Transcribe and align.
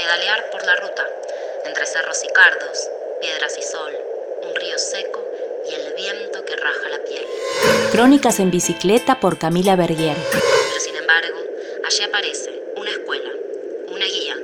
pedalear 0.00 0.48
por 0.50 0.64
la 0.64 0.76
ruta, 0.76 1.06
entre 1.66 1.84
cerros 1.84 2.24
y 2.24 2.28
cardos, 2.28 2.88
piedras 3.20 3.58
y 3.58 3.62
sol, 3.62 3.92
un 4.48 4.54
río 4.54 4.78
seco 4.78 5.22
y 5.70 5.74
el 5.74 5.94
viento 5.94 6.42
que 6.46 6.56
raja 6.56 6.88
la 6.88 6.98
piel. 7.04 7.26
Crónicas 7.92 8.40
en 8.40 8.50
bicicleta 8.50 9.20
por 9.20 9.36
Camila 9.36 9.76
Berguer. 9.76 10.16
Pero 10.32 10.80
sin 10.80 10.96
embargo, 10.96 11.38
allí 11.86 12.02
aparece 12.02 12.50
una 12.76 12.90
escuela, 12.90 13.30
una 13.88 14.06
guía 14.06 14.36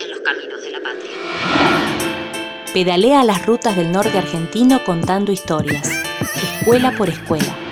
en 0.00 0.10
los 0.10 0.18
caminos 0.20 0.60
de 0.62 0.70
la 0.70 0.80
patria. 0.80 1.12
Pedalea 2.72 3.22
las 3.22 3.46
rutas 3.46 3.76
del 3.76 3.92
norte 3.92 4.18
argentino 4.18 4.84
contando 4.84 5.30
historias, 5.30 5.88
escuela 6.60 6.92
por 6.98 7.08
escuela. 7.08 7.63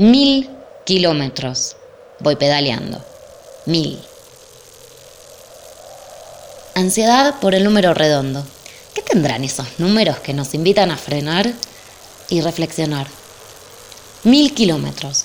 Mil 0.00 0.48
kilómetros 0.86 1.76
voy 2.20 2.34
pedaleando. 2.36 3.04
Mil. 3.66 4.00
Ansiedad 6.74 7.38
por 7.38 7.54
el 7.54 7.64
número 7.64 7.92
redondo. 7.92 8.42
¿Qué 8.94 9.02
tendrán 9.02 9.44
esos 9.44 9.66
números 9.76 10.18
que 10.20 10.32
nos 10.32 10.54
invitan 10.54 10.90
a 10.90 10.96
frenar 10.96 11.52
y 12.30 12.40
reflexionar? 12.40 13.08
Mil 14.24 14.54
kilómetros. 14.54 15.24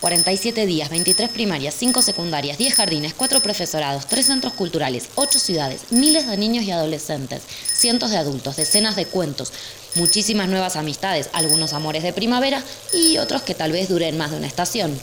47 0.00 0.64
días, 0.64 0.88
23 0.88 1.28
primarias, 1.28 1.74
5 1.74 2.00
secundarias, 2.00 2.56
10 2.56 2.74
jardines, 2.74 3.14
4 3.14 3.40
profesorados, 3.40 4.06
3 4.06 4.26
centros 4.26 4.54
culturales, 4.54 5.10
8 5.14 5.38
ciudades, 5.38 5.82
miles 5.90 6.26
de 6.26 6.36
niños 6.38 6.64
y 6.64 6.70
adolescentes, 6.70 7.42
cientos 7.72 8.10
de 8.10 8.16
adultos, 8.16 8.56
decenas 8.56 8.96
de 8.96 9.04
cuentos, 9.04 9.52
muchísimas 9.96 10.48
nuevas 10.48 10.76
amistades, 10.76 11.28
algunos 11.34 11.74
amores 11.74 12.02
de 12.02 12.14
primavera 12.14 12.62
y 12.94 13.18
otros 13.18 13.42
que 13.42 13.54
tal 13.54 13.72
vez 13.72 13.88
duren 13.88 14.16
más 14.16 14.30
de 14.30 14.38
una 14.38 14.46
estación. 14.46 14.98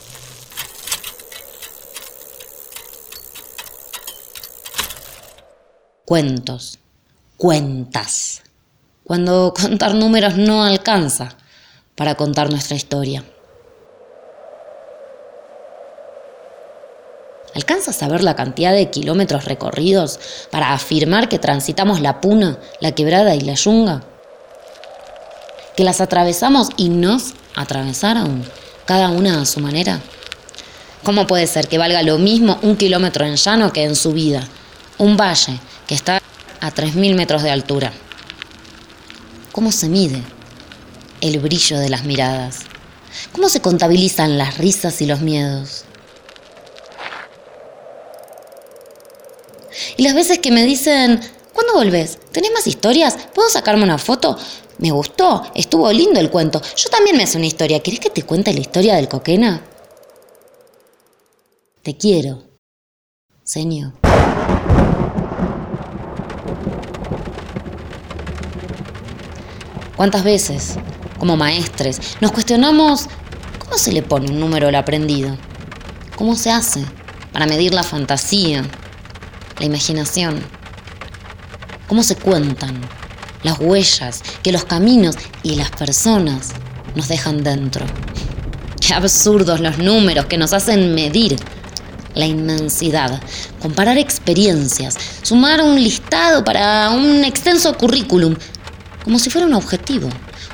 Cuentos, 6.06 6.80
cuentas. 7.36 8.42
Cuando 9.04 9.54
contar 9.54 9.94
números 9.94 10.38
no 10.38 10.64
alcanza 10.64 11.38
para 11.96 12.16
contar 12.16 12.50
nuestra 12.50 12.76
historia. 12.78 13.24
¿Alcanza 17.58 17.90
a 17.90 17.94
saber 17.96 18.24
la 18.24 18.36
cantidad 18.36 18.72
de 18.72 18.92
kilómetros 18.92 19.46
recorridos 19.46 20.20
para 20.52 20.74
afirmar 20.74 21.28
que 21.28 21.40
transitamos 21.40 22.02
la 22.02 22.22
puna, 22.22 22.60
la 22.82 22.92
quebrada 22.92 23.34
y 23.34 23.42
la 23.42 23.56
yunga? 23.56 24.04
¿Que 25.76 25.84
las 25.84 26.00
atravesamos 26.00 26.70
y 26.78 26.90
nos 26.90 27.34
atravesaron, 27.56 28.44
cada 28.86 29.10
una 29.10 29.42
a 29.42 29.46
su 29.48 29.60
manera? 29.60 30.02
¿Cómo 31.02 31.26
puede 31.26 31.48
ser 31.48 31.68
que 31.68 31.80
valga 31.80 32.04
lo 32.04 32.20
mismo 32.20 32.60
un 32.62 32.78
kilómetro 32.78 33.26
en 33.26 33.38
llano 33.38 33.74
que 33.74 33.86
en 33.86 33.96
subida? 33.96 34.48
Un 35.00 35.18
valle 35.18 35.60
que 35.88 35.96
está 35.96 36.22
a 36.62 36.72
3.000 36.72 37.16
metros 37.16 37.42
de 37.42 37.50
altura. 37.50 37.92
¿Cómo 39.52 39.72
se 39.72 39.90
mide 39.90 40.22
el 41.22 41.40
brillo 41.40 41.80
de 41.80 41.90
las 41.90 42.04
miradas? 42.04 42.60
¿Cómo 43.32 43.50
se 43.50 43.62
contabilizan 43.62 44.38
las 44.38 44.60
risas 44.60 45.02
y 45.02 45.08
los 45.08 45.22
miedos? 45.22 45.86
Y 49.98 50.04
las 50.04 50.14
veces 50.14 50.38
que 50.38 50.52
me 50.52 50.64
dicen, 50.64 51.20
¿cuándo 51.54 51.74
volvés? 51.74 52.20
¿Tenés 52.32 52.52
más 52.52 52.68
historias? 52.68 53.18
¿Puedo 53.34 53.50
sacarme 53.50 53.84
una 53.84 53.98
foto? 53.98 54.38
Me 54.78 54.92
gustó, 54.92 55.44
estuvo 55.56 55.92
lindo 55.92 56.20
el 56.20 56.30
cuento. 56.30 56.62
Yo 56.76 56.90
también 56.90 57.18
me 57.18 57.24
hace 57.24 57.38
una 57.38 57.48
historia. 57.48 57.82
¿Querés 57.82 58.00
que 58.00 58.12
te 58.12 58.22
cuente 58.22 58.54
la 58.54 58.60
historia 58.60 58.96
del 58.96 59.08
coquena? 59.08 59.64
Te 61.82 61.98
quiero, 61.98 62.44
señor. 63.44 63.94
¿Cuántas 69.96 70.24
veces, 70.24 70.76
como 71.18 71.38
maestres, 71.38 72.00
nos 72.22 72.32
cuestionamos 72.32 73.08
cómo 73.58 73.80
se 73.80 73.92
le 73.92 74.04
pone 74.04 74.30
un 74.30 74.40
número 74.40 74.68
al 74.68 74.76
aprendido? 74.76 75.36
¿Cómo 76.16 76.36
se 76.36 76.52
hace 76.52 76.86
para 77.34 77.48
medir 77.48 77.74
la 77.74 77.82
fantasía, 77.82 78.64
la 79.60 79.66
imaginación. 79.66 80.42
Cómo 81.88 82.04
se 82.04 82.16
cuentan 82.16 82.82
las 83.44 83.60
huellas 83.60 84.24
que 84.44 84.52
los 84.52 84.66
caminos 84.66 85.16
y 85.44 85.56
las 85.56 85.72
personas 85.72 86.50
nos 86.96 87.08
dejan 87.08 87.44
dentro. 87.44 87.86
Qué 88.82 88.94
absurdos 88.94 89.60
los 89.60 89.78
números 89.78 90.26
que 90.26 90.38
nos 90.38 90.54
hacen 90.54 90.94
medir 90.94 91.38
la 92.16 92.26
inmensidad, 92.26 93.22
comparar 93.62 93.98
experiencias, 93.98 94.96
sumar 95.22 95.62
un 95.62 95.76
listado 95.76 96.44
para 96.44 96.90
un 96.90 97.24
extenso 97.24 97.78
currículum, 97.78 98.36
como 99.04 99.20
si 99.20 99.30
fuera 99.30 99.48
un 99.48 99.54
objetivo, 99.54 100.10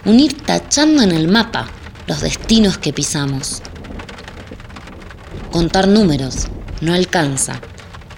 unir 0.06 0.42
tachando 0.42 1.02
en 1.04 1.12
el 1.12 1.28
mapa 1.28 1.68
los 2.08 2.22
destinos 2.22 2.78
que 2.78 2.92
pisamos. 2.92 3.62
Contar 5.52 5.88
números 5.88 6.48
no 6.82 6.94
alcanza 6.94 7.62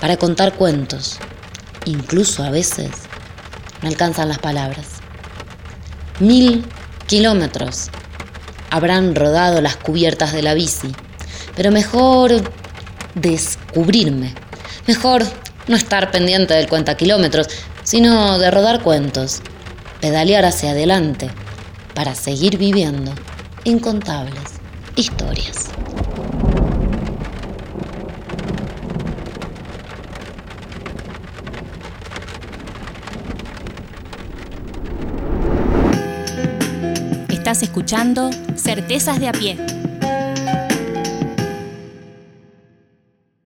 para 0.06 0.18
contar 0.18 0.54
cuentos. 0.54 1.18
Incluso 1.86 2.44
a 2.44 2.52
veces 2.52 2.92
no 3.82 3.90
alcanzan 3.90 4.30
las 4.30 4.38
palabras. 4.38 4.86
Mil 6.20 6.64
kilómetros 7.08 7.90
habrán 8.70 9.16
rodado 9.16 9.62
las 9.62 9.78
cubiertas 9.78 10.32
de 10.32 10.44
la 10.44 10.54
bici, 10.54 10.94
pero 11.56 11.72
mejor 11.72 12.34
descubrirme. 13.16 14.36
Mejor 14.86 15.24
no 15.68 15.76
estar 15.76 16.12
pendiente 16.12 16.54
del 16.54 16.70
cuenta 16.70 16.96
kilómetros, 16.96 17.48
sino 17.82 18.38
de 18.38 18.52
rodar 18.52 18.84
cuentos, 18.84 19.42
pedalear 20.02 20.46
hacia 20.46 20.70
adelante 20.70 21.32
para 21.96 22.14
seguir 22.14 22.60
viviendo 22.60 23.12
incontables 23.64 24.60
historias. 24.96 25.72
Estás 37.46 37.62
escuchando 37.62 38.32
Certezas 38.56 39.20
de 39.20 39.28
a 39.28 39.32
pie 39.32 39.75